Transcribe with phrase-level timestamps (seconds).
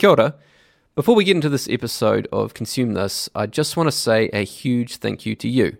[0.00, 0.34] Kia ora.
[0.94, 4.46] Before we get into this episode of Consume This, I just want to say a
[4.46, 5.76] huge thank you to you.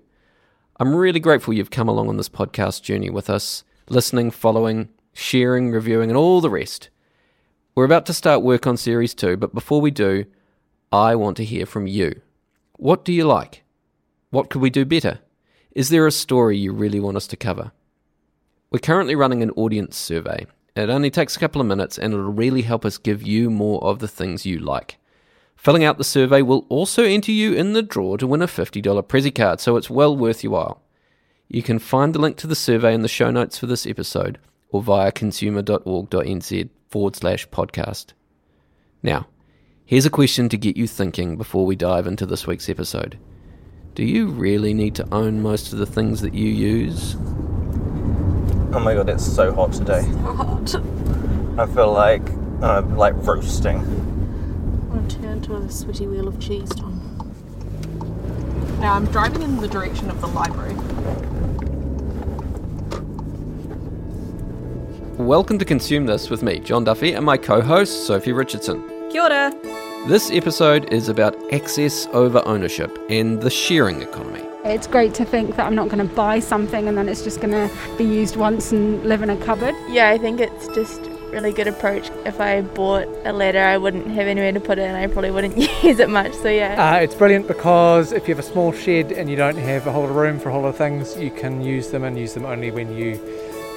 [0.79, 5.70] I'm really grateful you've come along on this podcast journey with us, listening, following, sharing,
[5.70, 6.91] reviewing, and all the rest.
[7.75, 10.27] We're about to start work on Series 2, but before we do,
[10.93, 12.21] I want to hear from you.
[12.77, 13.64] What do you like?
[14.29, 15.21] What could we do better?
[15.71, 17.73] Is there a story you really want us to cover?
[18.71, 20.46] We're currently running an audience survey.
[20.81, 23.83] It only takes a couple of minutes and it'll really help us give you more
[23.85, 24.96] of the things you like.
[25.57, 28.82] Filling out the survey will also enter you in the draw to win a $50
[29.03, 30.82] Prezzy card, so it's well worth your while.
[31.49, 34.38] You can find the link to the survey in the show notes for this episode
[34.70, 38.12] or via consumer.org.nz forward slash podcast.
[39.02, 39.26] Now,
[39.84, 43.18] here's a question to get you thinking before we dive into this week's episode.
[43.95, 47.16] Do you really need to own most of the things that you use?
[48.73, 50.05] Oh my god, it's so hot today.
[50.23, 50.77] hot.
[51.59, 52.23] I feel like
[52.62, 53.79] I'm like roasting.
[53.79, 57.01] I'm gonna turn into a sweaty wheel of cheese, Tom.
[58.79, 60.74] Now I'm driving in the direction of the library.
[65.17, 68.89] Welcome to Consume This with me, John Duffy, and my co host, Sophie Richardson.
[69.11, 69.53] Kia ora.
[70.07, 74.50] This episode is about access over ownership and the sharing economy.
[74.62, 77.41] It's great to think that I'm not going to buy something and then it's just
[77.41, 79.75] going to be used once and live in a cupboard.
[79.89, 82.11] Yeah, I think it's just really good approach.
[82.27, 85.31] If I bought a ladder, I wouldn't have anywhere to put it, and I probably
[85.31, 86.34] wouldn't use it much.
[86.34, 86.92] So yeah.
[86.92, 89.92] Uh, it's brilliant because if you have a small shed and you don't have a
[89.92, 92.19] whole lot of room for a whole lot of things, you can use them and
[92.19, 93.19] use them only when you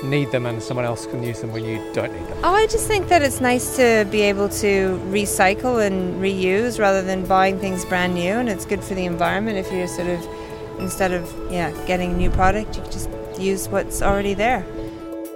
[0.03, 2.37] need them, and someone else can use them when you don't need them.
[2.43, 7.01] Oh, I just think that it's nice to be able to recycle and reuse rather
[7.01, 10.19] than buying things brand new, and it's good for the environment if you're sort of
[10.79, 14.65] instead of yeah getting a new product, you just use what's already there.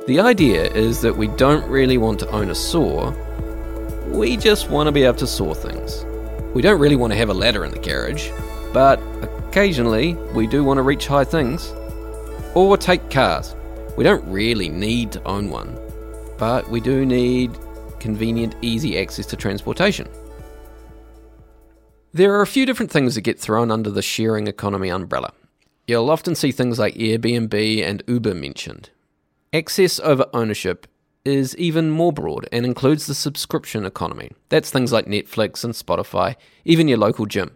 [0.07, 3.11] The idea is that we don't really want to own a saw,
[4.07, 6.05] we just want to be able to saw things.
[6.53, 8.31] We don't really want to have a ladder in the garage,
[8.73, 11.73] but occasionally we do want to reach high things.
[12.55, 13.55] Or take cars.
[13.97, 15.77] We don't really need to own one,
[16.37, 17.51] but we do need
[17.99, 20.07] convenient, easy access to transportation.
[22.13, 25.33] There are a few different things that get thrown under the sharing economy umbrella.
[25.87, 28.89] You'll often see things like Airbnb and Uber mentioned.
[29.51, 30.87] Access over ownership
[31.25, 34.31] is even more broad and includes the subscription economy.
[34.47, 37.51] That's things like Netflix and Spotify, even your local gym.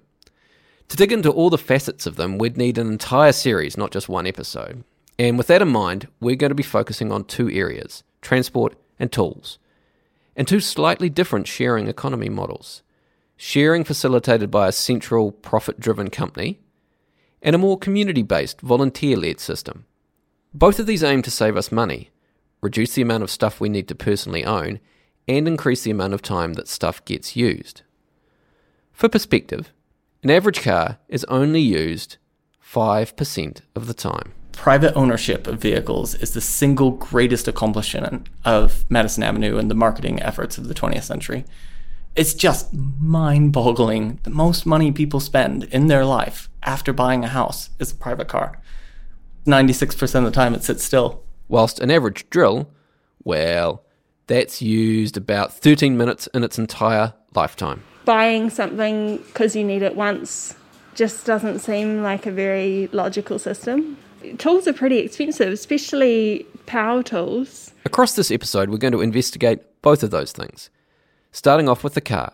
[0.89, 4.09] To dig into all the facets of them, we'd need an entire series, not just
[4.09, 4.83] one episode.
[5.18, 9.12] And with that in mind, we're going to be focusing on two areas transport and
[9.12, 9.59] tools,
[10.35, 12.83] and two slightly different sharing economy models
[13.44, 16.59] sharing facilitated by a central profit driven company,
[17.41, 19.84] and a more community based, volunteer led system.
[20.53, 22.12] Both of these aim to save us money,
[22.62, 24.80] reduce the amount of stuff we need to personally own,
[25.28, 27.81] and increase the amount of time that stuff gets used.
[28.94, 29.74] For perspective,
[30.22, 32.18] an average car is only used
[32.63, 34.34] 5% of the time.
[34.51, 40.22] Private ownership of vehicles is the single greatest accomplishment of Madison Avenue and the marketing
[40.22, 41.44] efforts of the 20th century.
[42.14, 44.20] It's just mind boggling.
[44.24, 48.28] The most money people spend in their life after buying a house is a private
[48.28, 48.60] car.
[49.48, 51.24] 96% of the time it sits still.
[51.48, 52.70] Whilst an average drill,
[53.24, 53.84] well,
[54.28, 57.82] that's used about 13 minutes in its entire lifetime.
[58.04, 60.56] Buying something because you need it once
[60.96, 63.98] just doesn't seem like a very logical system.
[64.38, 67.72] Tools are pretty expensive, especially power tools.
[67.86, 70.70] Across this episode, we're going to investigate both of those things.
[71.31, 72.34] Starting off with the car.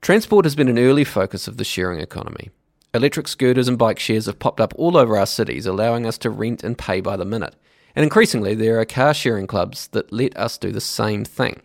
[0.00, 2.50] Transport has been an early focus of the sharing economy.
[2.94, 6.30] Electric scooters and bike shares have popped up all over our cities, allowing us to
[6.30, 7.54] rent and pay by the minute.
[7.94, 11.60] And increasingly, there are car sharing clubs that let us do the same thing.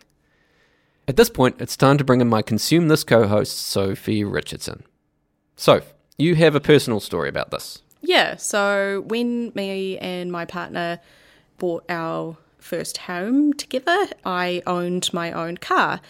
[1.08, 4.84] At this point, it's time to bring in my Consume This co host, Sophie Richardson.
[5.56, 7.82] Soph, you have a personal story about this.
[8.02, 11.00] Yeah, so when me and my partner
[11.56, 16.00] bought our first home together, I owned my own car.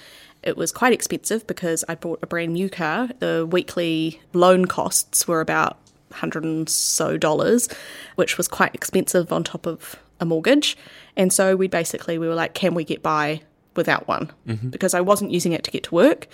[0.42, 3.08] It was quite expensive because I bought a brand new car.
[3.18, 5.78] The weekly loan costs were about
[6.12, 7.68] hundred and so dollars,
[8.14, 10.76] which was quite expensive on top of a mortgage.
[11.16, 13.42] And so we basically we were like, can we get by
[13.74, 14.30] without one?
[14.46, 14.68] Mm-hmm.
[14.68, 16.28] Because I wasn't using it to get to work.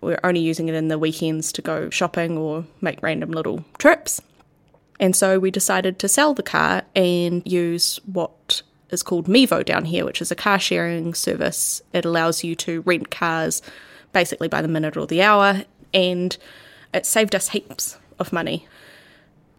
[0.00, 3.64] We were only using it in the weekends to go shopping or make random little
[3.78, 4.20] trips.
[5.00, 8.62] And so we decided to sell the car and use what
[8.94, 11.82] is called Mevo down here, which is a car sharing service.
[11.92, 13.60] It allows you to rent cars
[14.14, 16.34] basically by the minute or the hour, and
[16.94, 18.66] it saved us heaps of money.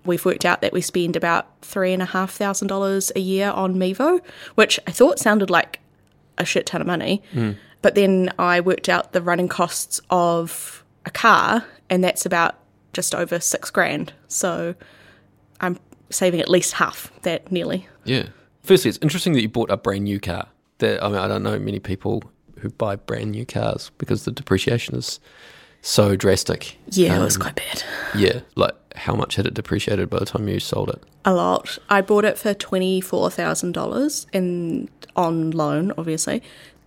[0.06, 3.50] We've worked out that we spend about three and a half thousand dollars a year
[3.52, 4.22] on Mevo,
[4.56, 5.80] which I thought sounded like
[6.38, 7.22] a shit ton of money.
[7.34, 7.58] Mm.
[7.82, 12.56] But then I worked out the running costs of a car, and that's about
[12.94, 14.14] just over six grand.
[14.28, 14.76] So
[15.60, 15.78] I'm
[16.10, 17.88] saving at least half that nearly.
[18.04, 18.28] Yeah.
[18.66, 20.48] Firstly, it's interesting that you bought a brand new car.
[20.80, 22.24] That I mean, I don't know many people
[22.60, 25.20] who buy brand new cars because the depreciation is
[25.82, 26.78] so drastic.
[26.90, 27.84] Yeah, it was Um, quite bad.
[28.16, 31.02] Yeah, like how much had it depreciated by the time you sold it?
[31.26, 31.78] A lot.
[31.90, 36.42] I bought it for twenty four thousand dollars and on loan, obviously.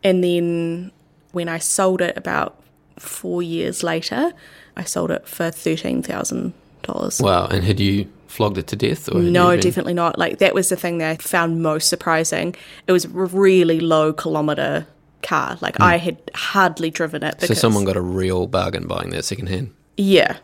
[0.05, 0.91] And then
[1.33, 2.61] when I sold it about
[2.99, 4.33] four years later,
[4.77, 6.53] I sold it for thirteen thousand
[6.83, 7.21] dollars.
[7.21, 9.09] Wow, and had you flogged it to death?
[9.13, 10.19] Or No, been- definitely not.
[10.19, 12.55] Like that was the thing that I found most surprising.
[12.87, 14.87] It was a really low kilometer
[15.23, 15.59] car.
[15.61, 17.35] Like I had hardly driven it.
[17.41, 17.47] Hmm.
[17.47, 19.73] So someone got a real bargain buying that second hand.
[19.97, 20.37] yeah,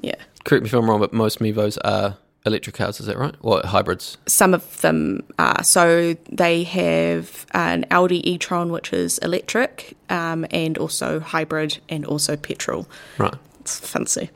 [0.00, 0.14] yeah.
[0.44, 2.16] Correct me if I'm wrong, but most Mevos are
[2.46, 3.00] electric cars.
[3.00, 3.34] Is that right?
[3.42, 4.16] Or hybrids?
[4.26, 5.62] Some of them are.
[5.62, 12.34] So they have an Audi e-tron, which is electric, um, and also hybrid, and also
[12.36, 12.88] petrol.
[13.18, 13.34] Right.
[13.60, 14.30] It's fancy,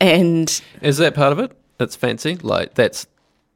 [0.00, 1.52] and Is that part of it?
[1.80, 2.36] That's fancy.
[2.36, 3.06] Like that's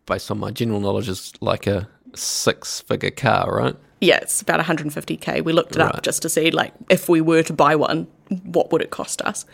[0.06, 3.76] based on my general knowledge is like a six-figure car, right?
[4.00, 5.42] yeah, it's about 150k.
[5.44, 5.94] We looked it Right.
[5.94, 8.06] up just to see, like, if we were to buy one,
[8.42, 9.46] what would it cost us?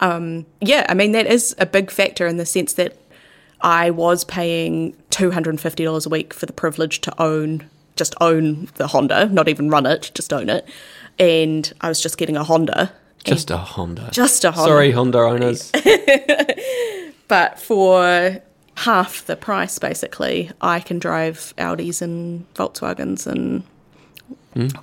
[0.00, 2.96] Um, yeah, I mean that is a big factor in the sense that
[3.60, 9.26] I was paying $250 a week for the privilege to own, just own the Honda,
[9.26, 10.64] not even run it, just own it,
[11.18, 12.92] and I was just getting a Honda.
[13.24, 14.08] Just a Honda.
[14.12, 14.68] Just a Honda.
[14.68, 15.70] Sorry, Honda owners.
[17.32, 18.42] But for
[18.76, 23.62] half the price, basically, I can drive Audis and Volkswagens and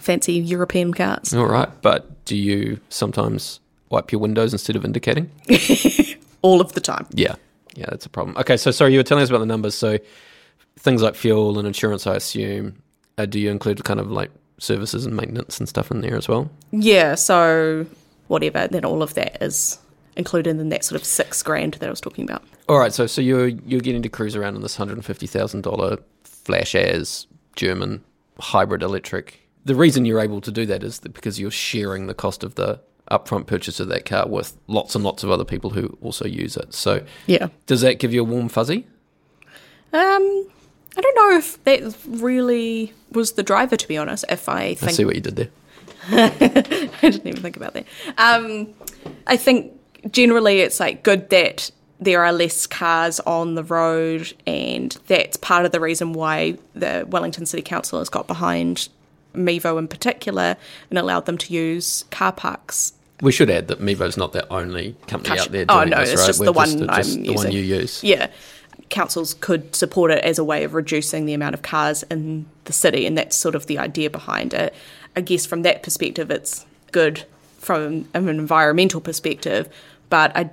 [0.02, 1.32] fancy European cars.
[1.32, 3.60] All right, but do you sometimes
[3.92, 5.30] wipe your windows instead of indicating?
[6.42, 7.06] all of the time.
[7.12, 7.36] Yeah,
[7.76, 8.36] yeah, that's a problem.
[8.38, 9.76] Okay, so sorry, you were telling us about the numbers.
[9.76, 10.00] So
[10.80, 12.82] things like fuel and insurance, I assume.
[13.20, 16.28] Uh, do you include kind of like services and maintenance and stuff in there as
[16.28, 16.50] well?
[16.72, 17.86] Yeah, so
[18.28, 19.78] whatever, then all of that is
[20.16, 22.44] included in that sort of six grand that I was talking about.
[22.68, 25.28] All right, so so you're you're getting to cruise around in this hundred and fifty
[25.28, 28.04] thousand dollar flash as German
[28.40, 29.40] hybrid electric.
[29.66, 32.56] The reason you're able to do that is that because you're sharing the cost of
[32.56, 32.80] the
[33.12, 36.56] upfront purchase of that car with lots and lots of other people who also use
[36.56, 36.74] it.
[36.74, 37.48] So Yeah.
[37.66, 38.86] does that give you a warm fuzzy?
[39.92, 40.48] Um,
[40.96, 44.26] I don't know if that really was the driver, to be honest.
[44.30, 45.50] If I I see what you did there.
[46.12, 47.86] I didn't even think about that.
[48.18, 48.74] Um,
[49.28, 49.74] I think
[50.12, 55.66] generally it's like good that there are less cars on the road, and that's part
[55.66, 58.88] of the reason why the Wellington City Council has got behind
[59.36, 60.56] Mevo in particular
[60.90, 62.94] and allowed them to use car parks.
[63.22, 66.00] We should add that Mevo's not the only company Cash- out there doing Oh, no,
[66.00, 66.28] this, it's right?
[66.28, 67.52] just We're the one just, I'm the one using.
[67.52, 68.02] you use.
[68.04, 68.28] Yeah.
[68.90, 72.74] Councils could support it as a way of reducing the amount of cars in the
[72.74, 74.74] city, and that's sort of the idea behind it.
[75.18, 77.26] I guess from that perspective, it's good
[77.60, 79.68] from an environmental perspective,
[80.10, 80.50] but I,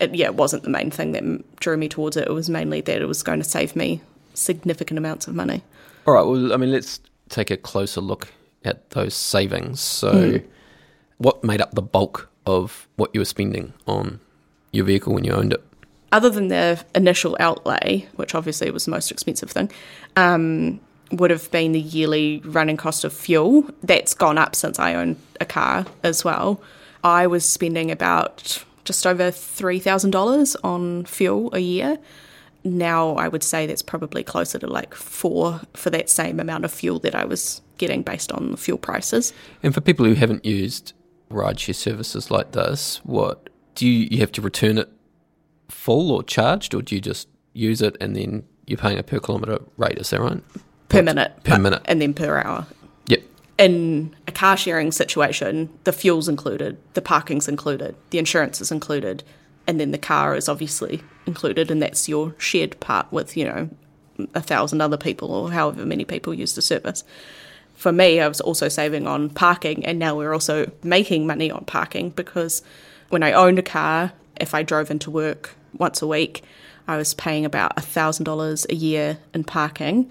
[0.00, 2.26] it, yeah, it wasn't the main thing that drew me towards it.
[2.26, 4.00] It was mainly that it was going to save me
[4.34, 5.62] significant amounts of money.
[6.06, 6.22] All right.
[6.22, 8.28] Well, I mean, let's take a closer look
[8.64, 9.80] at those savings.
[9.80, 10.46] So, Hmm.
[11.18, 14.20] what made up the bulk of what you were spending on
[14.72, 15.62] your vehicle when you owned it?
[16.12, 19.70] other than the initial outlay, which obviously was the most expensive thing,
[20.16, 20.80] um,
[21.12, 23.64] would have been the yearly running cost of fuel.
[23.84, 26.60] That's gone up since I own a car as well.
[27.04, 31.96] I was spending about just over $3,000 on fuel a year.
[32.64, 36.72] Now I would say that's probably closer to like four for that same amount of
[36.72, 39.32] fuel that I was getting based on the fuel prices.
[39.62, 40.92] And for people who haven't used
[41.30, 44.90] rideshare services like this, what do you, you have to return it
[45.68, 49.20] full or charged, or do you just use it and then you're paying a per
[49.20, 49.98] kilometre rate?
[49.98, 50.42] Is that right?
[50.88, 51.32] Per minute.
[51.44, 51.82] Per minute.
[51.84, 52.66] And then per hour.
[53.60, 59.22] In a car sharing situation, the fuel's included, the parking's included, the insurance is included,
[59.66, 63.68] and then the car is obviously included, and that's your shared part with, you know,
[64.34, 67.04] a thousand other people or however many people use the service.
[67.74, 71.66] For me, I was also saving on parking, and now we're also making money on
[71.66, 72.62] parking because
[73.10, 76.44] when I owned a car, if I drove into work once a week,
[76.88, 80.10] I was paying about $1,000 a year in parking.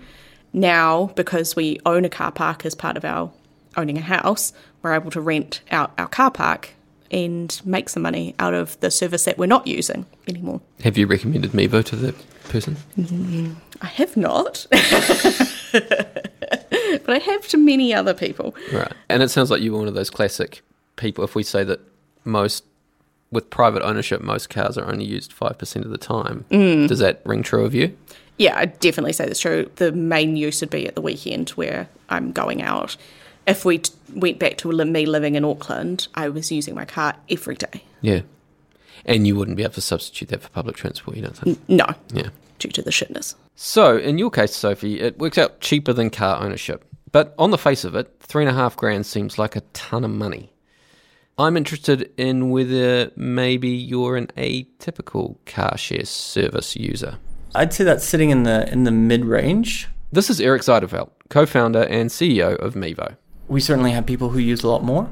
[0.54, 3.32] Now, because we own a car park as part of our
[3.78, 6.72] owning a house, we're able to rent out our car park
[7.12, 10.62] and make some money out of the service that we're not using anymore.
[10.84, 12.14] Have you recommended Mevo to the
[12.50, 12.78] person?
[13.82, 14.68] I have not,
[15.72, 18.56] but I have to many other people.
[18.72, 18.92] Right.
[19.10, 20.62] And it sounds like you were one of those classic
[20.96, 21.24] people.
[21.24, 21.80] If we say that
[22.26, 22.64] most,
[23.32, 26.88] with private ownership, most cars are only used 5% of the time, Mm.
[26.88, 27.96] does that ring true of you?
[28.38, 29.70] Yeah, I definitely say that's true.
[29.76, 32.96] The main use would be at the weekend where I'm going out.
[33.50, 37.16] If we t- went back to me living in Auckland, I was using my car
[37.30, 37.84] every day.
[38.02, 38.22] Yeah.
[39.06, 41.60] And you wouldn't be able to substitute that for public transport, you don't think?
[41.68, 42.30] No, Yeah.
[42.60, 43.34] due to the shitness.
[43.56, 46.86] So, in your case, Sophie, it works out cheaper than car ownership.
[47.12, 50.04] But on the face of it, three and a half grand seems like a ton
[50.04, 50.54] of money.
[51.40, 57.18] I'm interested in whether maybe you're an atypical car share service user.
[57.56, 59.88] I'd say that's sitting in the in the mid range.
[60.12, 63.16] This is Eric Zydervelt, co founder and CEO of Mevo.
[63.50, 65.12] We certainly have people who use a lot more,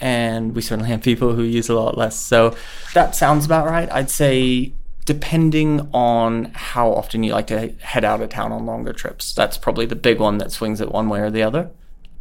[0.00, 2.16] and we certainly have people who use a lot less.
[2.16, 2.56] So
[2.94, 3.90] that sounds about right.
[3.92, 4.72] I'd say
[5.04, 9.58] depending on how often you like to head out of town on longer trips, that's
[9.58, 11.70] probably the big one that swings it one way or the other.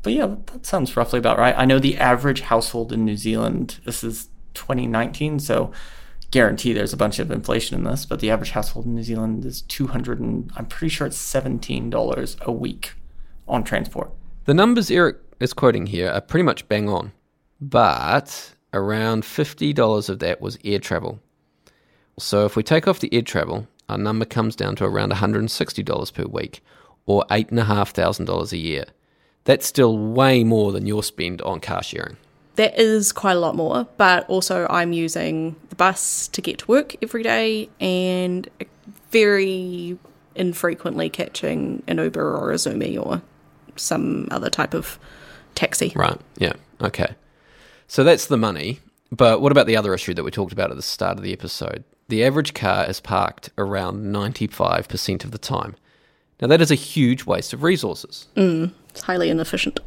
[0.01, 1.55] But yeah, that sounds roughly about right.
[1.57, 5.71] I know the average household in New Zealand, this is 2019, so
[6.29, 9.45] guarantee there's a bunch of inflation in this, but the average household in New Zealand
[9.45, 12.93] is 200 and I'm pretty sure it's $17 a week
[13.47, 14.11] on transport.
[14.45, 17.11] The numbers Eric is quoting here are pretty much bang on,
[17.59, 21.19] but around $50 of that was air travel.
[22.17, 26.13] So if we take off the air travel, our number comes down to around $160
[26.13, 26.63] per week,
[27.05, 28.85] or $8,500 a year.
[29.43, 32.15] That's still way more than your spend on car sharing.
[32.55, 36.67] That is quite a lot more, but also I'm using the bus to get to
[36.67, 38.47] work every day and
[39.11, 39.97] very
[40.35, 43.21] infrequently catching an Uber or a Zoomy or
[43.75, 44.99] some other type of
[45.55, 45.93] taxi.
[45.95, 47.15] Right, yeah, okay.
[47.87, 48.79] So that's the money.
[49.11, 51.33] But what about the other issue that we talked about at the start of the
[51.33, 51.83] episode?
[52.07, 55.75] The average car is parked around 95% of the time.
[56.41, 58.27] Now, that is a huge waste of resources.
[58.35, 59.79] Mm, it's highly inefficient.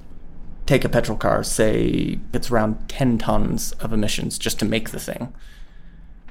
[0.64, 4.98] take a petrol car, say it's around 10 tons of emissions just to make the
[5.00, 5.32] thing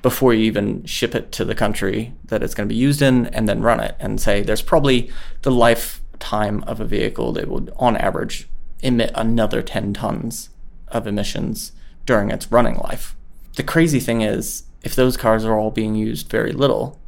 [0.02, 3.26] before you even ship it to the country that it's going to be used in
[3.28, 5.10] and then run it and say there's probably
[5.42, 8.48] the lifetime of a vehicle that would on average
[8.86, 10.50] emit another 10 tons
[10.90, 11.72] of emissions
[12.06, 13.16] during its running life.
[13.56, 17.00] The crazy thing is if those cars are all being used very little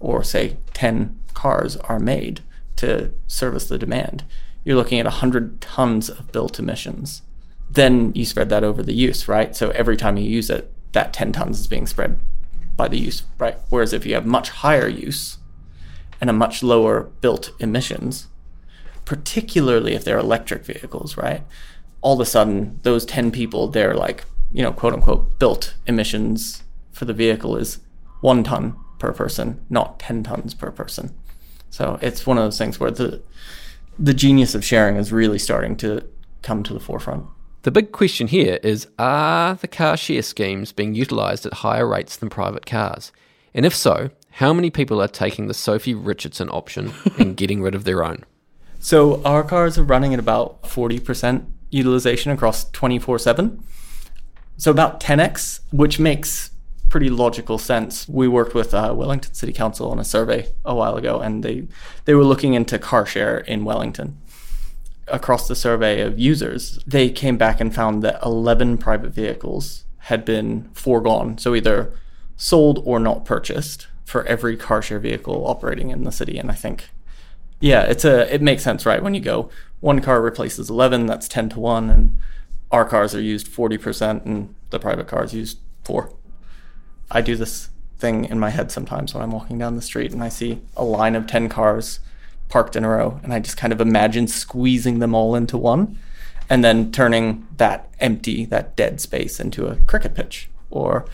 [0.00, 2.40] or say 10 cars are made
[2.76, 4.24] to service the demand,
[4.64, 7.22] you're looking at 100 tons of built emissions.
[7.70, 9.54] Then you spread that over the use, right?
[9.54, 12.18] So every time you use it, that 10 tons is being spread
[12.76, 13.58] by the use, right?
[13.68, 15.38] Whereas if you have much higher use
[16.20, 18.28] and a much lower built emissions,
[19.08, 21.42] particularly if they're electric vehicles, right?
[22.02, 26.62] All of a sudden, those 10 people, they're like, you know, quote unquote, built emissions
[26.92, 27.78] for the vehicle is
[28.20, 31.14] one ton per person, not 10 tons per person.
[31.70, 33.22] So it's one of those things where the
[33.98, 36.06] the genius of sharing is really starting to
[36.42, 37.24] come to the forefront.
[37.62, 42.18] The big question here is Are the car share schemes being utilised at higher rates
[42.18, 43.10] than private cars?
[43.54, 47.74] And if so, how many people are taking the Sophie Richardson option and getting rid
[47.74, 48.26] of their own?
[48.78, 53.62] So our cars are running at about 40% utilization across 24 7.
[54.56, 56.50] So about 10x, which makes
[56.88, 58.08] pretty logical sense.
[58.08, 61.68] We worked with uh, Wellington City Council on a survey a while ago, and they,
[62.06, 64.18] they were looking into car share in Wellington.
[65.06, 70.24] Across the survey of users, they came back and found that 11 private vehicles had
[70.24, 71.92] been foregone, so either
[72.36, 76.38] sold or not purchased for every car share vehicle operating in the city.
[76.38, 76.88] And I think
[77.60, 79.02] yeah, it's a it makes sense, right?
[79.02, 79.50] When you go
[79.80, 82.16] one car replaces eleven, that's ten to one, and
[82.70, 86.12] our cars are used forty percent, and the private cars used four.
[87.10, 90.22] I do this thing in my head sometimes when I'm walking down the street and
[90.22, 91.98] I see a line of ten cars
[92.48, 95.98] parked in a row, and I just kind of imagine squeezing them all into one,
[96.48, 101.06] and then turning that empty, that dead space into a cricket pitch or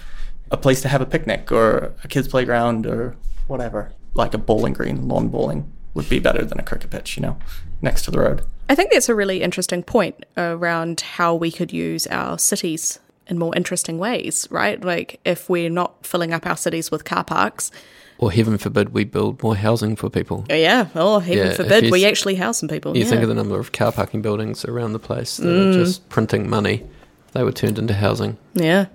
[0.50, 4.74] a place to have a picnic or a kids' playground or whatever, like a bowling
[4.74, 7.38] green, lawn bowling would be better than a cricket pitch, you know,
[7.80, 8.42] next to the road.
[8.68, 13.38] I think that's a really interesting point around how we could use our cities in
[13.38, 14.82] more interesting ways, right?
[14.82, 17.70] Like if we're not filling up our cities with car parks,
[18.18, 20.44] Or heaven forbid we build more housing for people.
[20.48, 22.96] Oh, yeah, oh, heaven Yeah, forbid we actually house some people.
[22.96, 23.10] You yeah.
[23.10, 25.74] think of the number of car parking buildings around the place that are mm.
[25.74, 26.84] just printing money.
[27.32, 28.38] They were turned into housing.
[28.54, 28.86] yeah.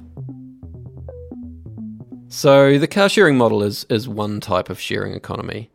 [2.32, 5.72] So the car sharing model is is one type of sharing economy.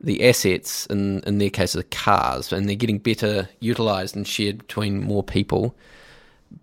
[0.00, 4.58] The assets, in in their case, are cars, and they're getting better utilized and shared
[4.58, 5.74] between more people.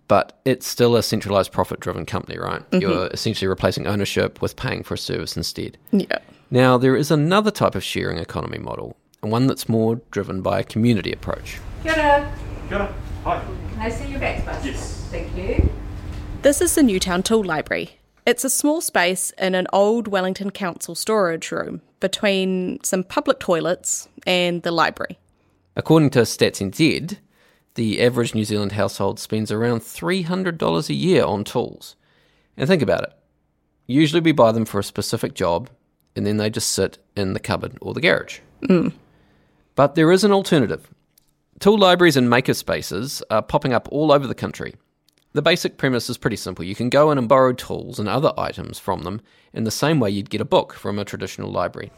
[0.08, 2.60] But it's still a centralized, profit-driven company, right?
[2.70, 2.80] Mm-hmm.
[2.80, 5.76] You're essentially replacing ownership with paying for a service instead.
[5.92, 6.18] Yeah.
[6.50, 10.60] Now, there is another type of sharing economy model, and one that's more driven by
[10.60, 11.58] a community approach.
[11.82, 12.32] Kia
[12.70, 12.94] ora.
[13.24, 14.64] Can I see your bags, bus?
[14.64, 15.06] Yes.
[15.10, 15.70] Thank you.
[16.42, 17.98] This is the Newtown Tool Library.
[18.26, 24.10] It's a small space in an old Wellington Council storage room between some public toilets
[24.26, 25.18] and the library.
[25.74, 27.16] According to Stats NZ,
[27.76, 31.96] the average New Zealand household spends around $300 a year on tools.
[32.58, 33.14] And think about it.
[33.86, 35.70] Usually we buy them for a specific job
[36.14, 38.40] and then they just sit in the cupboard or the garage.
[38.64, 38.92] Mm.
[39.74, 40.90] But there is an alternative.
[41.58, 44.74] Tool libraries and maker spaces are popping up all over the country.
[45.34, 46.64] The basic premise is pretty simple.
[46.64, 49.20] You can go in and borrow tools and other items from them
[49.52, 51.90] in the same way you'd get a book from a traditional library.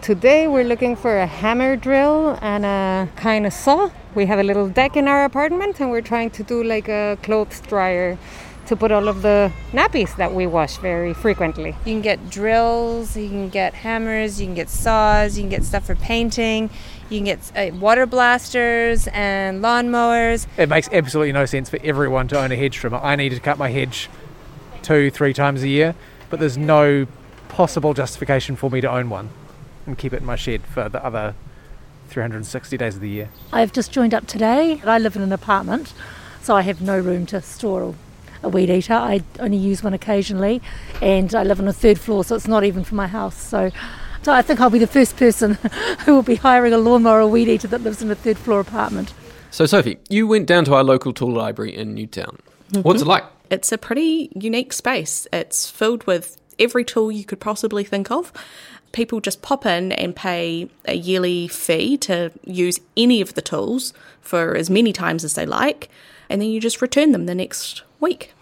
[0.00, 3.90] Today we're looking for a hammer drill and a kind of saw.
[4.14, 7.18] We have a little deck in our apartment and we're trying to do like a
[7.22, 8.16] clothes dryer
[8.68, 11.76] to put all of the nappies that we wash very frequently.
[11.84, 15.64] You can get drills, you can get hammers, you can get saws, you can get
[15.64, 16.70] stuff for painting,
[17.10, 20.46] you can get uh, water blasters and lawnmowers.
[20.56, 22.98] It makes absolutely no sense for everyone to own a hedge trimmer.
[22.98, 24.08] I need to cut my hedge
[24.82, 25.94] two, three times a year,
[26.30, 27.06] but there's no
[27.48, 29.30] possible justification for me to own one
[29.86, 31.34] and keep it in my shed for the other
[32.08, 33.30] 360 days of the year.
[33.52, 34.80] I've just joined up today.
[34.84, 35.92] I live in an apartment,
[36.42, 37.94] so I have no room to store
[38.42, 38.94] a weed eater.
[38.94, 40.62] I only use one occasionally,
[41.02, 43.36] and I live on a third floor, so it's not even for my house.
[43.36, 43.70] So,
[44.28, 45.54] so I think I'll be the first person
[46.04, 48.60] who will be hiring a lawnmower or weed eater that lives in a third floor
[48.60, 49.14] apartment.
[49.50, 52.36] So, Sophie, you went down to our local tool library in Newtown.
[52.82, 53.08] What's it mm-hmm.
[53.08, 53.24] like?
[53.50, 55.26] It's a pretty unique space.
[55.32, 58.30] It's filled with every tool you could possibly think of.
[58.92, 63.94] People just pop in and pay a yearly fee to use any of the tools
[64.20, 65.88] for as many times as they like,
[66.28, 68.34] and then you just return them the next week.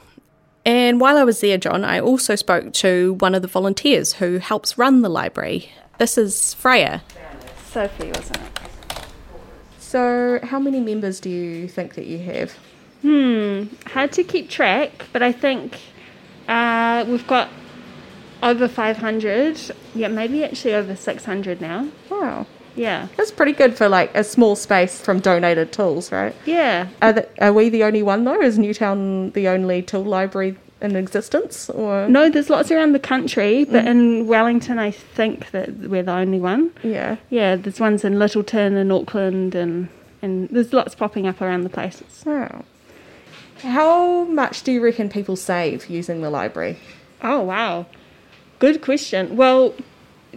[0.67, 4.39] And while I was there, John, I also spoke to one of the volunteers who
[4.39, 5.71] helps run the library.
[5.99, 7.05] This is Freya.
[7.71, 9.05] Sophie, wasn't it?
[9.79, 12.53] So, how many members do you think that you have?
[13.03, 15.79] Hmm, hard to keep track, but I think
[16.49, 17.49] uh, we've got
[18.43, 19.61] over 500.
[19.95, 21.89] Yeah, maybe actually over 600 now.
[22.11, 22.45] Wow.
[22.77, 23.09] Yeah.
[23.17, 26.35] That's pretty good for like a small space from donated tools, right?
[26.45, 26.89] Yeah.
[27.03, 28.41] Are, the, are we the only one though?
[28.41, 31.71] Is Newtown the only tool library in existence?
[31.71, 33.89] Or No, there's lots around the country, but mm.
[33.89, 36.71] in Wellington, I think that we're the only one.
[36.83, 39.89] yeah, Yeah, there's ones in Lyttelton and Auckland, and
[40.23, 42.03] and there's lots popping up around the place.
[42.25, 42.65] wow.
[43.61, 46.79] How much do you reckon people save using the library?
[47.23, 47.87] Oh wow,
[48.59, 49.37] good question.
[49.37, 49.75] Well,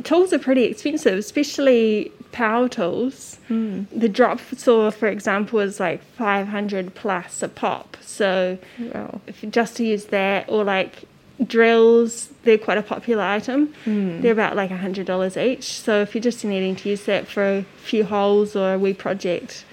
[0.04, 3.40] tools are pretty expensive, especially power tools.
[3.48, 3.84] Hmm.
[3.96, 7.98] The drop saw, for example, is like five hundred plus a pop.
[8.02, 9.22] So Wow.
[9.28, 11.04] if just to use that, or like
[11.46, 13.74] drills, they're quite a popular item.
[13.86, 14.22] Hmm.
[14.22, 15.64] They're about like hundred dollars each.
[15.80, 18.94] So if you're just needing to use that for a few holes or a wee
[18.94, 19.66] project,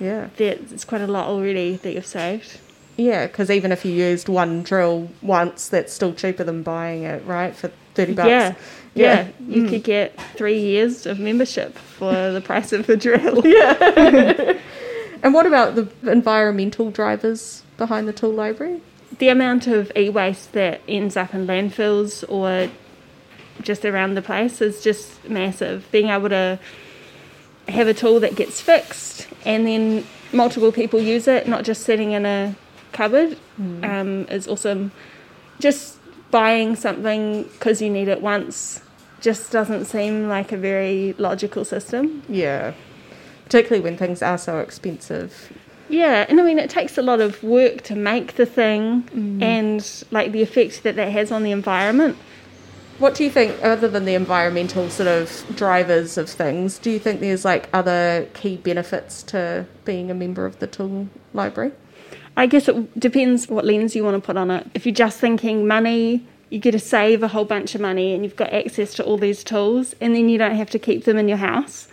[0.00, 2.58] Yeah, it's quite a lot already that you've saved.
[2.96, 3.26] Yeah.
[3.26, 7.54] Because even if you used one drill once, that's still cheaper than buying it, right?
[7.54, 8.28] For thirty bucks.
[8.28, 8.54] Yeah.
[8.94, 9.24] Yeah.
[9.24, 9.68] Yeah, you mm.
[9.68, 13.44] could get three years of membership for the price of a drill.
[13.46, 14.56] Yeah.
[15.22, 18.80] and what about the environmental drivers behind the tool library?
[19.18, 22.70] The amount of e waste that ends up in landfills or
[23.62, 25.86] just around the place is just massive.
[25.90, 26.58] Being able to
[27.68, 32.12] have a tool that gets fixed and then multiple people use it, not just sitting
[32.12, 32.54] in a
[32.94, 34.90] cupboard, um, is awesome.
[35.60, 35.98] Just
[36.30, 38.80] buying something because you need it once
[39.20, 42.22] just doesn't seem like a very logical system.
[42.28, 42.72] Yeah,
[43.44, 45.52] particularly when things are so expensive.
[45.88, 49.04] Yeah, and I mean, it takes a lot of work to make the thing
[49.42, 52.16] and like the effect that that has on the environment.
[52.98, 56.98] What do you think, other than the environmental sort of drivers of things, do you
[56.98, 61.72] think there's like other key benefits to being a member of the tool library?
[62.36, 64.66] I guess it depends what lens you want to put on it.
[64.74, 68.24] If you're just thinking money, you get to save a whole bunch of money and
[68.24, 71.16] you've got access to all these tools, and then you don't have to keep them
[71.16, 71.88] in your house.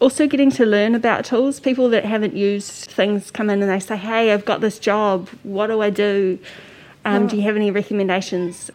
[0.00, 1.58] Also, getting to learn about tools.
[1.58, 5.28] People that haven't used things come in and they say, Hey, I've got this job.
[5.42, 6.38] What do I do?
[7.04, 8.70] Um, Do you have any recommendations?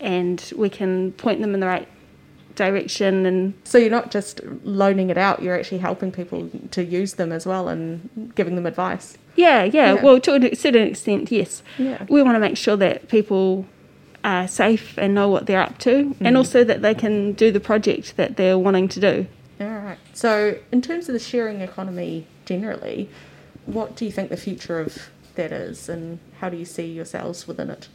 [0.00, 1.88] And we can point them in the right
[2.56, 7.14] direction and So you're not just loaning it out, you're actually helping people to use
[7.14, 9.16] them as well and giving them advice.
[9.36, 10.02] Yeah, yeah, Yeah.
[10.02, 11.62] Well, to a certain extent, yes.
[11.78, 12.04] Yeah.
[12.08, 13.66] We want to make sure that people
[14.24, 16.16] are safe and know what they're up to, Mm.
[16.20, 19.26] and also that they can do the project that they're wanting to do.
[19.60, 19.98] All right.
[20.12, 23.08] So, in terms of the sharing economy generally,
[23.66, 27.46] what do you think the future of that is, and how do you see yourselves
[27.46, 27.88] within it?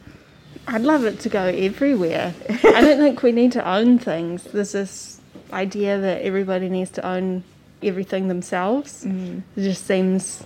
[0.67, 2.33] I'd love it to go everywhere.
[2.49, 4.43] I don't think we need to own things.
[4.43, 5.19] There's this
[5.51, 7.43] idea that everybody needs to own
[7.83, 9.05] everything themselves.
[9.05, 10.43] It just seems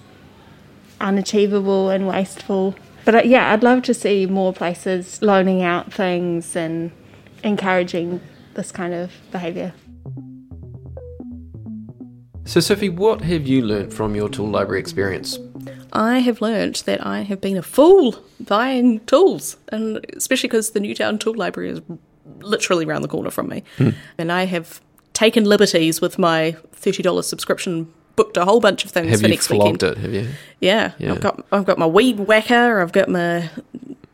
[1.02, 2.76] unachievable and wasteful.
[3.04, 6.92] But uh, yeah, I'd love to see more places loaning out things and
[7.44, 8.22] encouraging
[8.56, 9.74] this kind of behaviour.
[12.46, 15.40] So, Sophie, what have you learnt from your tool library experience?
[15.96, 20.80] I have learned that I have been a fool buying tools, and especially because the
[20.82, 21.82] Newtown Tool Library is
[22.40, 23.64] literally around the corner from me.
[23.78, 23.90] Hmm.
[24.18, 24.82] And I have
[25.14, 29.30] taken liberties with my $30 subscription, booked a whole bunch of things Have for you
[29.34, 29.84] next weekend.
[29.84, 29.98] it?
[29.98, 30.28] Have you?
[30.60, 31.14] Yeah, Yeah.
[31.14, 33.50] I've got I've got my weed whacker, I've got my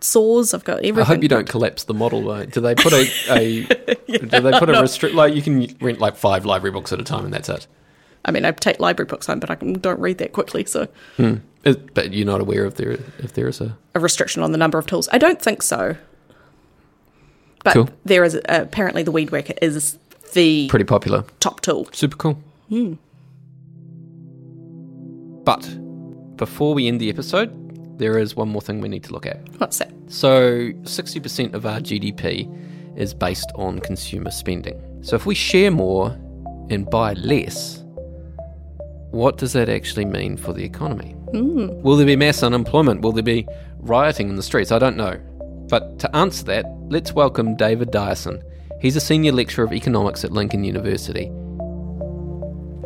[0.01, 0.99] saws, I've got everything.
[1.01, 2.21] I hope you don't collapse the model.
[2.21, 2.45] Though.
[2.45, 3.63] Do they put a, a
[4.07, 7.03] do they put a restrict like you can rent like five library books at a
[7.03, 7.65] time and that's it?
[8.25, 11.35] I mean, I take library books home, but I don't read that quickly, so Hmm.
[11.93, 14.77] But you're not aware if there if there is a a restriction on the number
[14.79, 15.07] of tools.
[15.11, 15.95] I don't think so.
[17.63, 17.89] But Cool.
[18.05, 19.97] there is apparently the weed whacker is
[20.33, 21.23] the pretty popular.
[21.39, 21.87] top tool.
[21.91, 22.37] Super cool.
[22.69, 22.93] Hmm.
[25.43, 25.67] But
[26.37, 27.49] before we end the episode,
[27.99, 29.37] there is one more thing we need to look at.
[29.59, 29.91] What's that?
[30.07, 32.47] So, 60% of our GDP
[32.97, 34.79] is based on consumer spending.
[35.01, 36.09] So, if we share more
[36.69, 37.80] and buy less,
[39.11, 41.11] what does that actually mean for the economy?
[41.31, 41.81] Hmm.
[41.81, 43.01] Will there be mass unemployment?
[43.01, 43.47] Will there be
[43.79, 44.71] rioting in the streets?
[44.71, 45.19] I don't know.
[45.69, 48.41] But to answer that, let's welcome David Dyason.
[48.81, 51.31] He's a senior lecturer of economics at Lincoln University.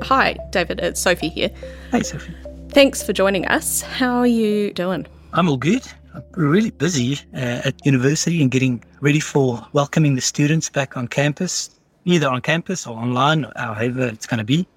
[0.03, 0.79] Hi, David.
[0.81, 1.49] It's Sophie here.
[1.91, 2.35] Hey, Sophie.
[2.69, 3.81] Thanks for joining us.
[3.81, 5.07] How are you doing?
[5.33, 5.83] I'm all good.
[6.13, 11.07] I'm really busy uh, at university and getting ready for welcoming the students back on
[11.07, 11.69] campus,
[12.03, 14.67] either on campus or online, or however it's going to be.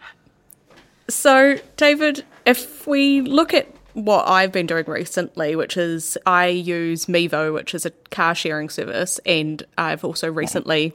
[1.11, 7.07] So, David, if we look at what I've been doing recently, which is I use
[7.07, 10.93] Mevo, which is a car sharing service, and I've also recently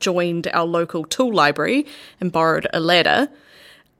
[0.00, 1.86] joined our local tool library
[2.20, 3.28] and borrowed a ladder.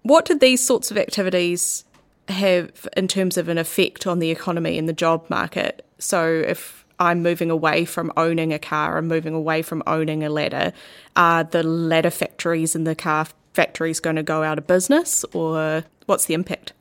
[0.03, 1.85] What did these sorts of activities
[2.29, 5.87] have in terms of an effect on the economy and the job market?
[5.99, 10.31] So, if I'm moving away from owning a car, I'm moving away from owning a
[10.31, 10.73] ladder,
[11.14, 15.85] are the ladder factories and the car factories going to go out of business, or
[16.07, 16.73] what's the impact?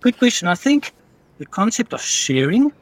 [0.00, 0.48] Good question.
[0.48, 0.92] I think
[1.38, 2.72] the concept of sharing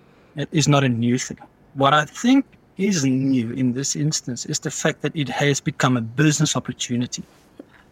[0.50, 1.38] is not a new thing.
[1.74, 2.44] What I think
[2.76, 7.22] is new in this instance is the fact that it has become a business opportunity.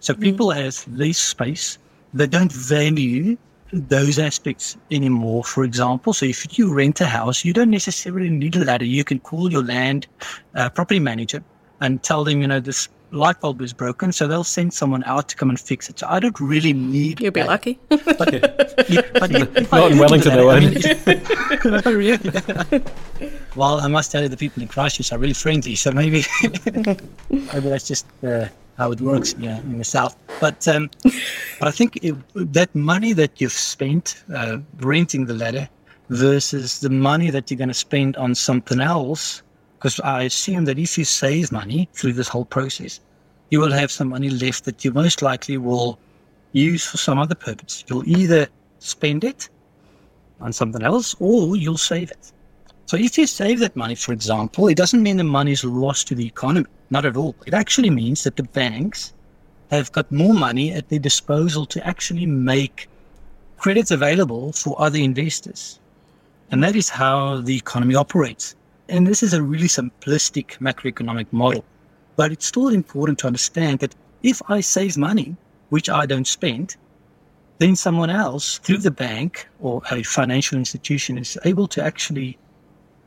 [0.00, 1.78] So people have this space,
[2.12, 3.36] they don't value
[3.72, 5.44] those aspects anymore.
[5.44, 8.84] For example, so if you rent a house, you don't necessarily need a ladder.
[8.84, 10.08] You can call your land
[10.54, 11.42] uh, property manager
[11.80, 15.28] and tell them, you know, this light bulb is broken, so they'll send someone out
[15.28, 15.98] to come and fix it.
[15.98, 17.20] So I don't really need.
[17.20, 17.78] You'll be lucky.
[17.88, 18.32] But,
[18.88, 20.50] yeah, but Not in Wellington, though.
[20.50, 20.74] I mean,
[21.64, 22.30] Not really.
[23.56, 25.74] well, I must tell you, the people in Christchurch are really friendly.
[25.74, 26.24] So maybe,
[27.30, 28.46] maybe that's just uh,
[28.78, 30.16] how it works yeah, in the south.
[30.40, 30.90] But um,
[31.58, 35.68] but I think it, that money that you've spent uh, renting the ladder
[36.08, 39.42] versus the money that you're going to spend on something else,
[39.82, 43.00] because I assume that if you save money through this whole process,
[43.50, 45.98] you will have some money left that you most likely will
[46.52, 47.82] use for some other purpose.
[47.88, 48.46] You'll either
[48.78, 49.48] spend it
[50.40, 52.30] on something else or you'll save it.
[52.86, 56.06] So if you save that money, for example, it doesn't mean the money is lost
[56.08, 56.68] to the economy.
[56.90, 57.34] Not at all.
[57.44, 59.12] It actually means that the banks
[59.72, 62.88] have got more money at their disposal to actually make
[63.58, 65.80] credits available for other investors.
[66.52, 68.54] And that is how the economy operates.
[68.92, 71.64] And this is a really simplistic macroeconomic model.
[72.16, 75.34] But it's still important to understand that if I save money,
[75.70, 76.76] which I don't spend,
[77.56, 82.36] then someone else through the bank or a financial institution is able to actually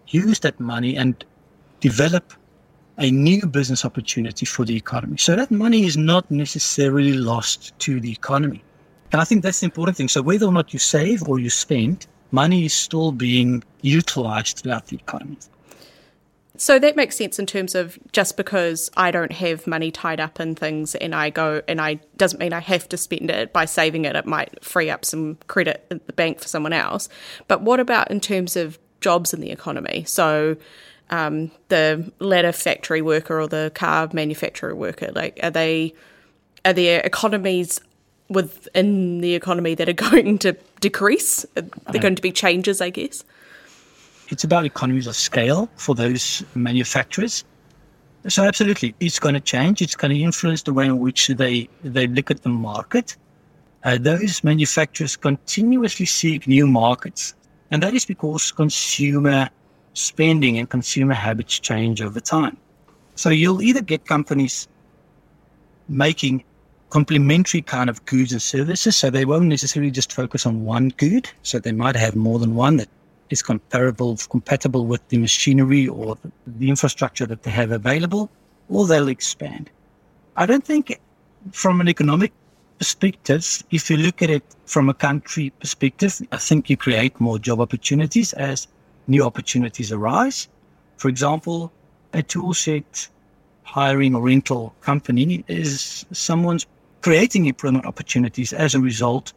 [0.08, 1.24] use that money and
[1.82, 2.34] develop
[2.98, 5.18] a new business opportunity for the economy.
[5.18, 8.64] So that money is not necessarily lost to the economy.
[9.12, 10.08] And I think that's the important thing.
[10.08, 14.88] So whether or not you save or you spend, money is still being utilized throughout
[14.88, 15.38] the economy.
[16.58, 20.40] So that makes sense in terms of just because I don't have money tied up
[20.40, 23.66] in things and I go and I doesn't mean I have to spend it by
[23.66, 27.10] saving it it might free up some credit at the bank for someone else.
[27.48, 30.04] But what about in terms of jobs in the economy?
[30.08, 30.58] So
[31.10, 35.94] um, the ladder factory worker or the car manufacturer worker, like are they
[36.64, 37.80] are there economies
[38.30, 41.46] within the economy that are going to decrease?
[41.56, 43.24] Are there going to be changes, I guess?
[44.30, 47.44] It's about economies of scale for those manufacturers.
[48.28, 49.82] So absolutely, it's going to change.
[49.82, 53.16] It's going to influence the way in which they, they look at the market.
[53.84, 57.36] Uh, those manufacturers continuously seek new markets.
[57.70, 59.50] And that is because consumer
[59.94, 62.58] spending and consumer habits change over time.
[63.16, 64.68] So you'll either get companies
[65.88, 66.44] making
[66.90, 68.96] complementary kind of goods and services.
[68.96, 71.30] So they won't necessarily just focus on one good.
[71.44, 72.90] So they might have more than one that
[73.30, 78.30] is comparable, compatible with the machinery or the infrastructure that they have available,
[78.70, 79.70] or they'll expand.
[80.36, 81.00] I don't think
[81.52, 82.32] from an economic
[82.78, 87.40] perspective, if you look at it from a country perspective, I think you create more
[87.40, 88.68] job opportunities as
[89.08, 90.48] new opportunities arise.
[90.98, 91.72] For example,
[92.14, 93.10] a toolshed
[93.64, 96.66] hiring or rental company is someone's
[97.02, 99.34] creating employment opportunities as a result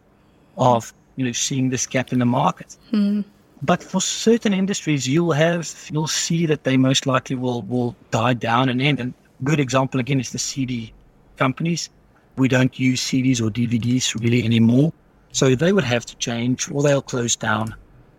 [0.56, 2.76] of you know seeing this gap in the market.
[2.90, 3.22] Hmm.
[3.62, 8.34] But for certain industries, you'll have you'll see that they most likely will will die
[8.34, 9.00] down and end.
[9.00, 10.92] And good example again is the CD
[11.36, 11.90] companies.
[12.36, 14.92] We don't use CDs or DVDs really anymore,
[15.32, 17.74] so they would have to change or they'll close down.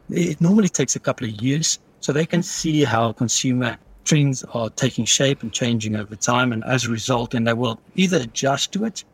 [0.10, 4.70] It normally takes a couple of years, so they can see how consumer trends are
[4.72, 8.74] taking shape and changing over time, and as a result, then they will either adjust
[8.74, 9.06] to it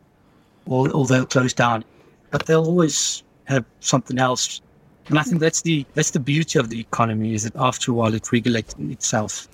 [0.66, 1.84] or, or they'll close down.
[2.30, 4.60] But they'll always have something else
[5.08, 7.94] and I think that's the that's the beauty of the economy is that after a
[7.94, 9.48] while it regulates itself.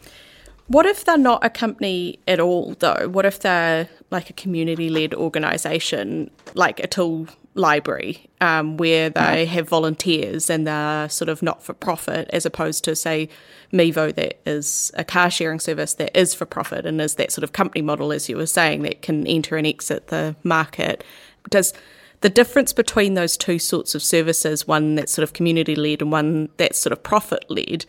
[0.69, 3.09] What if they're not a company at all, though?
[3.09, 9.45] What if they're like a community led organisation, like a tool library, um, where they
[9.45, 13.29] have volunteers and they're sort of not for profit, as opposed to, say,
[13.73, 17.45] Mevo, that is a car sharing service that is for profit and is that sort
[17.45, 21.05] of company model, as you were saying, that can enter and exit the market?
[21.51, 21.75] Does
[22.23, 26.11] the difference between those two sorts of services, one that's sort of community led and
[26.11, 27.85] one that's sort of profit led,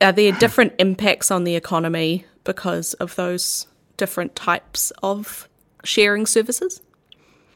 [0.00, 3.66] are there different impacts on the economy because of those
[3.96, 5.48] different types of
[5.84, 6.80] sharing services?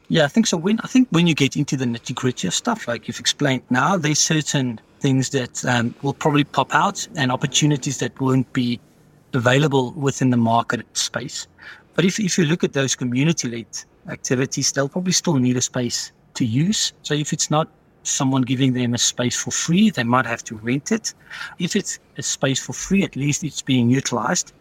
[0.07, 0.57] Yeah, I think so.
[0.57, 3.63] When I think when you get into the nitty gritty of stuff, like you've explained
[3.71, 8.79] now, there's certain things that um, will probably pop out and opportunities that won't be
[9.33, 11.47] available within the market space.
[11.95, 13.65] But if, if you look at those community led
[14.07, 16.93] activities, they'll probably still need a space to use.
[17.03, 17.67] So if it's not
[18.03, 21.13] someone giving them a space for free, they might have to rent it.
[21.59, 24.53] If it's a space for free, at least it's being utilized.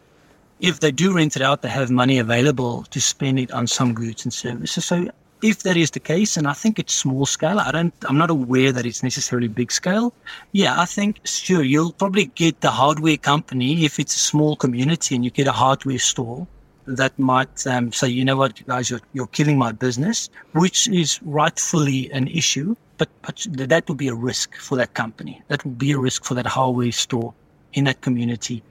[0.60, 3.92] If they do rent it out, they have money available to spend it on some
[3.92, 4.84] goods and services.
[4.84, 5.08] So
[5.42, 8.30] if that is the case, and I think it's small scale, I don't, I'm not
[8.30, 10.14] aware that it's necessarily big scale.
[10.52, 15.14] Yeah, I think sure you'll probably get the hardware company if it's a small community
[15.14, 16.46] and you get a hardware store
[16.86, 21.20] that might um, say, you know what, guys, you're, you're killing my business, which is
[21.22, 25.42] rightfully an issue, but, but that would be a risk for that company.
[25.48, 27.34] That would be a risk for that hardware store
[27.72, 28.62] in that community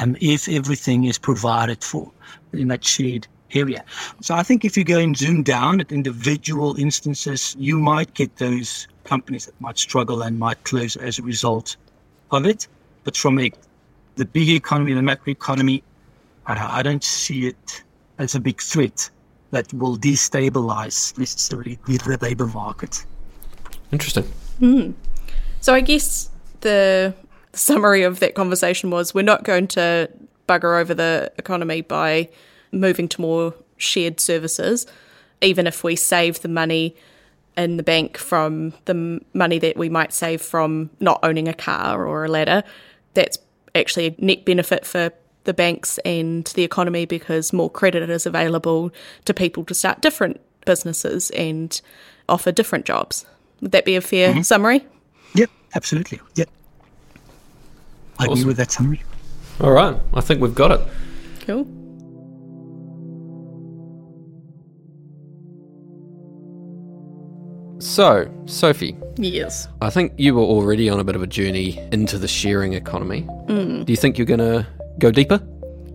[0.00, 2.10] um, if everything is provided for
[2.52, 3.84] in that shared area.
[4.20, 8.36] So I think if you go and zoom down at individual instances, you might get
[8.36, 11.76] those companies that might struggle and might close as a result
[12.30, 12.68] of it.
[13.04, 13.50] But from a
[14.16, 15.82] the big economy, the macro economy,
[16.46, 17.82] I don't see it
[18.18, 19.08] as a big threat
[19.50, 23.04] that will destabilize necessarily the labor market.
[23.92, 24.24] Interesting.
[24.60, 24.94] Mm.
[25.60, 27.14] So I guess the
[27.52, 30.08] summary of that conversation was we're not going to
[30.48, 32.28] bugger over the economy by
[32.72, 34.86] moving to more shared services,
[35.40, 36.94] even if we save the money
[37.56, 42.06] in the bank from the money that we might save from not owning a car
[42.06, 42.62] or a ladder.
[43.14, 43.38] That's
[43.74, 45.12] actually a net benefit for
[45.44, 48.90] the banks and the economy because more credit is available
[49.24, 51.80] to people to start different businesses and
[52.28, 53.24] offer different jobs.
[53.60, 54.42] Would that be a fair mm-hmm.
[54.42, 54.86] summary?
[55.34, 56.20] Yep, absolutely.
[56.34, 56.48] Yep.
[58.18, 58.32] I awesome.
[58.32, 59.02] agree with that summary.
[59.60, 59.96] All right.
[60.14, 60.80] I think we've got it.
[61.40, 61.66] Cool.
[67.80, 68.96] So, Sophie.
[69.16, 69.66] Yes.
[69.80, 73.22] I think you were already on a bit of a journey into the sharing economy.
[73.46, 73.86] Mm.
[73.86, 74.66] Do you think you're going to
[75.00, 75.40] go deeper?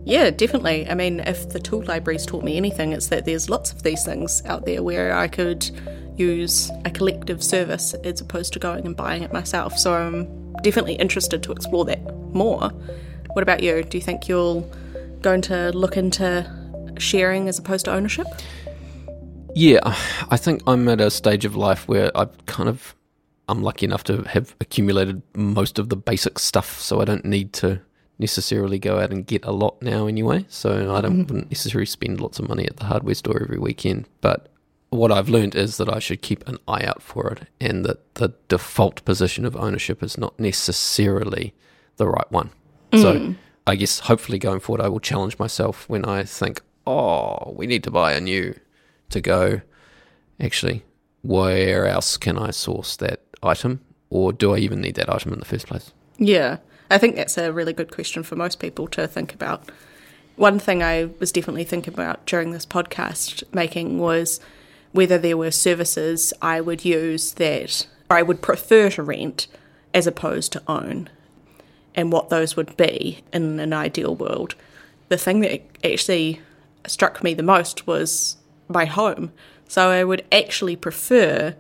[0.03, 0.87] Yeah, definitely.
[0.89, 4.03] I mean, if the tool libraries taught me anything, it's that there's lots of these
[4.03, 5.69] things out there where I could
[6.15, 9.77] use a collective service as opposed to going and buying it myself.
[9.77, 12.01] So I'm definitely interested to explore that
[12.33, 12.69] more.
[13.33, 13.83] What about you?
[13.83, 14.69] Do you think you'll
[15.21, 16.49] going to look into
[16.99, 18.27] sharing as opposed to ownership?
[19.55, 19.79] Yeah,
[20.29, 22.95] I think I'm at a stage of life where I've kind of
[23.47, 27.53] I'm lucky enough to have accumulated most of the basic stuff, so I don't need
[27.53, 27.81] to
[28.17, 30.45] necessarily go out and get a lot now anyway.
[30.47, 31.49] So I don't mm-hmm.
[31.49, 34.07] necessarily spend lots of money at the hardware store every weekend.
[34.21, 34.47] But
[34.89, 38.15] what I've learned is that I should keep an eye out for it and that
[38.15, 41.53] the default position of ownership is not necessarily
[41.97, 42.51] the right one.
[42.91, 43.01] Mm.
[43.01, 43.35] So
[43.67, 47.83] I guess hopefully going forward, I will challenge myself when I think, oh, we need
[47.83, 48.57] to buy a new
[49.09, 49.61] to go,
[50.39, 50.83] actually,
[51.21, 53.81] where else can I source that item?
[54.09, 55.91] Or do I even need that item in the first place?
[56.17, 56.57] Yeah.
[56.89, 59.69] I think that's a really good question for most people to think about.
[60.35, 64.39] One thing I was definitely thinking about during this podcast making was
[64.91, 69.47] whether there were services I would use that I would prefer to rent
[69.93, 71.09] as opposed to own,
[71.95, 74.55] and what those would be in an ideal world.
[75.09, 76.41] The thing that actually
[76.85, 79.31] struck me the most was my home.
[79.67, 81.55] So I would actually prefer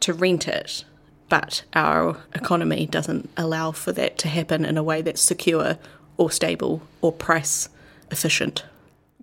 [0.00, 0.84] to rent it,
[1.28, 5.78] but our economy doesn't allow for that to happen in a way that's secure
[6.16, 7.68] or stable or price
[8.10, 8.64] efficient.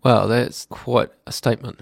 [0.03, 1.81] Wow, that's quite a statement.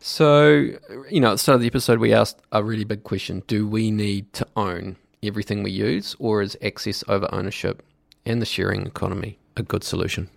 [0.00, 0.68] So,
[1.10, 3.66] you know, at the start of the episode, we asked a really big question Do
[3.66, 7.82] we need to own everything we use, or is access over ownership
[8.24, 10.28] and the sharing economy a good solution?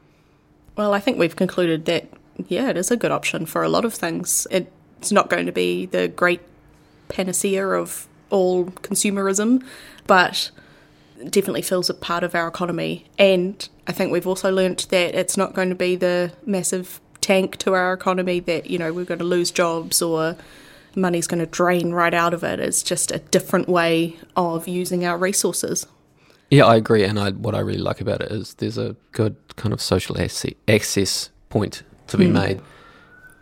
[0.76, 2.08] Well, I think we've concluded that,
[2.48, 4.48] yeah, it is a good option for a lot of things.
[4.50, 6.42] It's not going to be the great
[7.10, 9.64] panacea of all consumerism,
[10.08, 10.52] but
[11.30, 13.06] definitely feels a part of our economy.
[13.18, 17.58] And I think we've also learnt that it's not going to be the massive tank
[17.58, 20.36] to our economy that, you know, we're going to lose jobs or
[20.96, 22.60] money's going to drain right out of it.
[22.60, 25.86] It's just a different way of using our resources.
[26.50, 27.04] Yeah, I agree.
[27.04, 30.18] And I, what I really like about it is there's a good kind of social
[30.68, 32.32] access point to be mm.
[32.32, 32.62] made.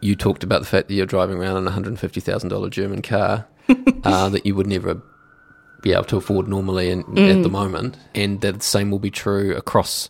[0.02, 3.48] You talked about the fact that you're driving around in a $150,000 German car
[4.04, 5.02] uh, that you would never
[5.82, 7.36] be able to afford normally in, mm.
[7.36, 7.98] at the moment.
[8.16, 10.10] And that the same will be true across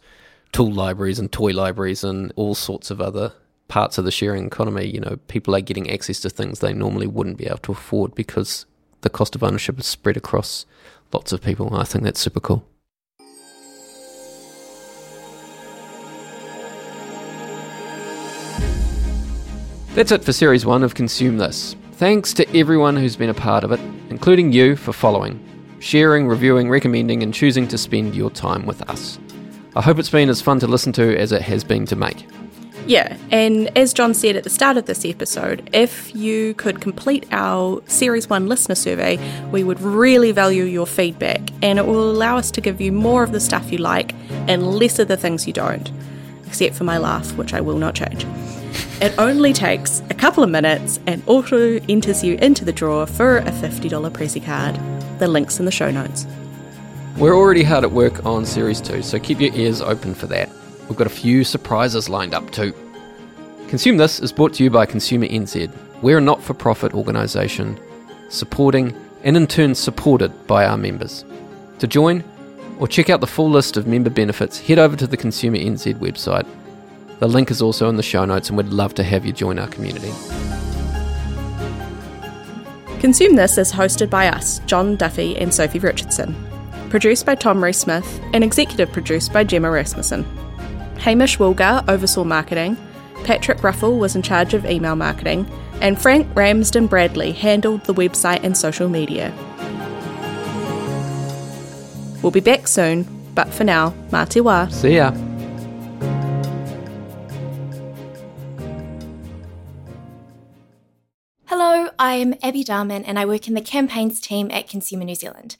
[0.52, 3.34] tool libraries and toy libraries and all sorts of other
[3.68, 4.86] parts of the sharing economy.
[4.86, 8.16] You know, people are getting access to things they normally wouldn't be able to afford
[8.16, 8.66] because
[9.02, 10.66] the cost of ownership is spread across
[11.14, 11.76] lots of people.
[11.76, 12.66] I think that's super cool.
[19.98, 21.76] That's it for Series 1 of Consume This.
[21.98, 23.80] Thanks to everyone who's been a part of it,
[24.12, 25.44] including you for following,
[25.80, 29.18] sharing, reviewing, recommending, and choosing to spend your time with us.
[29.76, 32.28] I hope it's been as fun to listen to as it has been to make.
[32.86, 37.26] Yeah, and as John said at the start of this episode, if you could complete
[37.32, 39.18] our Series 1 listener survey,
[39.52, 43.24] we would really value your feedback and it will allow us to give you more
[43.24, 45.92] of the stuff you like and less of the things you don't,
[46.46, 48.24] except for my laugh, which I will not change.
[49.00, 53.38] It only takes a couple of minutes and auto enters you into the draw for
[53.38, 54.76] a $50 Prezzy card.
[55.20, 56.26] The link's in the show notes.
[57.16, 60.50] We're already hard at work on Series 2, so keep your ears open for that.
[60.90, 62.74] We've got a few surprises lined up too.
[63.68, 65.72] Consume This is brought to you by Consumer NZ.
[66.02, 67.80] We're a not for profit organisation
[68.30, 71.24] supporting and in turn supported by our members.
[71.80, 72.24] To join
[72.80, 76.00] or check out the full list of member benefits, head over to the Consumer NZ
[76.00, 76.48] website
[77.20, 79.60] the link is also in the show notes, and we'd love to have you join
[79.60, 80.12] our community.
[83.00, 86.36] Consume This is hosted by us, John Duffy and Sophie Richardson.
[86.90, 90.26] Produced by Tom Rees Smith and executive produced by Gemma Rasmussen.
[91.00, 92.78] Hamish Woolgar oversaw marketing,
[93.24, 95.50] Patrick Ruffle was in charge of email marketing,
[95.82, 99.34] and Frank Ramsden Bradley handled the website and social media.
[102.22, 103.94] We'll be back soon, but for now,
[104.26, 104.42] te.
[104.72, 105.27] See ya.
[112.18, 115.56] I'm Abby Darman and I work in the campaigns team at Consumer New Zealand.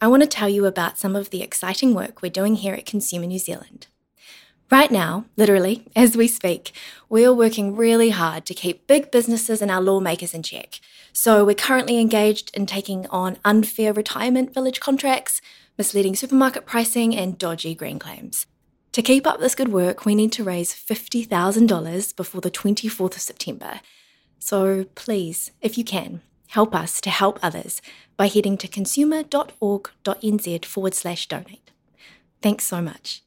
[0.00, 2.86] I want to tell you about some of the exciting work we're doing here at
[2.86, 3.86] Consumer New Zealand.
[4.70, 6.72] Right now, literally, as we speak,
[7.10, 10.80] we are working really hard to keep big businesses and our lawmakers in check.
[11.12, 15.42] So we're currently engaged in taking on unfair retirement village contracts,
[15.76, 18.46] misleading supermarket pricing, and dodgy green claims.
[18.92, 23.20] To keep up this good work, we need to raise $50,000 before the 24th of
[23.20, 23.80] September.
[24.40, 27.80] So please, if you can, help us to help others
[28.16, 31.70] by heading to consumer.org.nz forward slash donate.
[32.42, 33.22] Thanks so much.